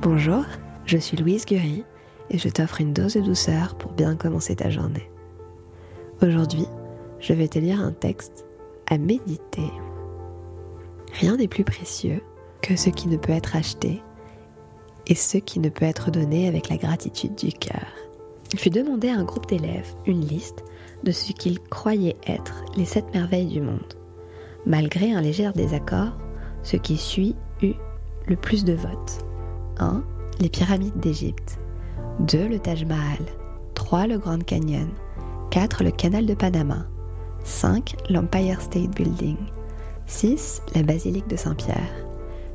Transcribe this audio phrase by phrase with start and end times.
[0.00, 0.44] Bonjour,
[0.86, 1.84] je suis Louise Guéry
[2.30, 5.10] et je t'offre une dose de douceur pour bien commencer ta journée.
[6.22, 6.66] Aujourd'hui,
[7.20, 8.44] je vais te lire un texte
[8.88, 9.70] à méditer.
[11.20, 12.20] Rien n'est plus précieux
[12.62, 14.02] que ce qui ne peut être acheté
[15.06, 17.86] et ce qui ne peut être donné avec la gratitude du cœur.
[18.52, 20.64] Il fut demandé à un groupe d'élèves une liste
[21.04, 23.94] de ce qu'ils croyaient être les sept merveilles du monde.
[24.66, 26.12] Malgré un léger désaccord,
[26.62, 27.74] ce qui suit eut
[28.26, 29.24] le plus de votes.
[29.82, 30.02] 1.
[30.40, 31.58] Les pyramides d'Égypte.
[32.20, 32.48] 2.
[32.48, 33.18] Le Taj Mahal.
[33.74, 34.06] 3.
[34.06, 34.88] Le Grand Canyon.
[35.50, 35.82] 4.
[35.82, 36.86] Le canal de Panama.
[37.44, 37.96] 5.
[38.08, 39.36] L'Empire State Building.
[40.06, 40.62] 6.
[40.74, 42.06] La basilique de Saint-Pierre.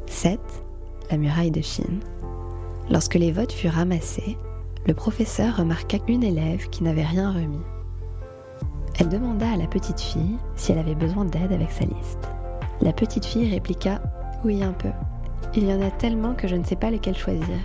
[0.06, 0.40] 7.
[1.12, 2.00] La muraille de Chine.
[2.90, 4.38] Lorsque les votes furent ramassés,
[4.86, 7.66] le professeur remarqua une élève qui n'avait rien remis.
[9.00, 12.30] Elle demanda à la petite fille si elle avait besoin d'aide avec sa liste.
[12.82, 14.02] La petite fille répliqua
[14.46, 14.90] Oui, un peu.
[15.56, 17.58] Il y en a tellement que je ne sais pas lesquels choisir.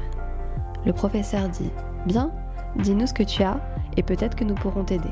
[0.84, 1.70] Le professeur dit
[2.06, 2.30] Bien,
[2.76, 3.60] dis-nous ce que tu as
[3.96, 5.10] et peut-être que nous pourrons t'aider.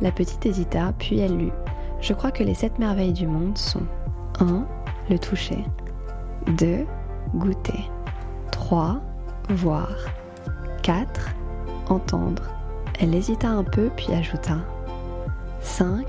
[0.00, 1.52] La petite hésita, puis elle lut
[2.00, 3.86] Je crois que les sept merveilles du monde sont
[4.40, 4.64] 1.
[5.10, 5.64] Le toucher
[6.58, 6.86] 2.
[7.34, 7.90] Goûter
[8.50, 9.00] 3.
[9.50, 9.90] Voir
[10.82, 11.34] 4.
[11.88, 12.42] Entendre.
[13.00, 14.58] Elle hésita un peu puis ajouta
[15.60, 16.06] 5.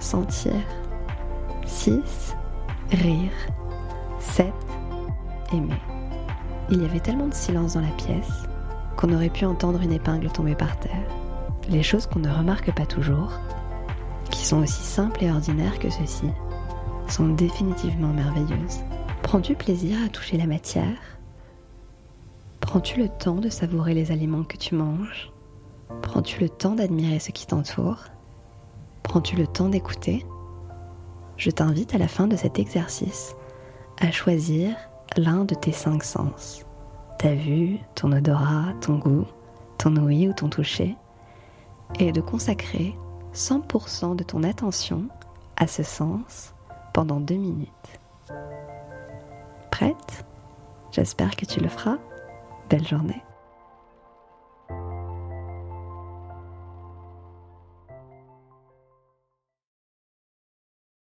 [0.00, 0.52] Sentir
[1.66, 2.36] 6.
[2.92, 3.30] Rire
[4.20, 4.63] 7
[6.70, 8.44] Il y avait tellement de silence dans la pièce
[8.96, 11.06] qu'on aurait pu entendre une épingle tomber par terre.
[11.68, 13.32] Les choses qu'on ne remarque pas toujours,
[14.30, 16.28] qui sont aussi simples et ordinaires que ceci,
[17.08, 18.80] sont définitivement merveilleuses.
[19.22, 20.98] Prends-tu plaisir à toucher la matière?
[22.60, 25.32] Prends-tu le temps de savourer les aliments que tu manges?
[26.02, 28.04] Prends-tu le temps d'admirer ce qui t'entoure?
[29.02, 30.24] Prends-tu le temps d'écouter?
[31.36, 33.34] Je t'invite à la fin de cet exercice
[34.00, 34.74] à choisir
[35.16, 36.64] l'un de tes cinq sens.
[37.18, 39.26] Ta vue, ton odorat, ton goût,
[39.78, 40.96] ton ouïe ou ton toucher.
[41.98, 42.94] Et de consacrer
[43.34, 45.08] 100% de ton attention
[45.56, 46.54] à ce sens
[46.92, 48.00] pendant deux minutes.
[49.70, 50.24] Prête?
[50.90, 51.98] J'espère que tu le feras.
[52.70, 53.22] Belle journée.